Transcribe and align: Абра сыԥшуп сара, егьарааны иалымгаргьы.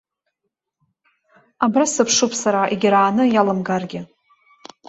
Абра 1.63 1.85
сыԥшуп 1.93 2.31
сара, 2.41 2.61
егьарааны 2.73 3.23
иалымгаргьы. 3.29 4.01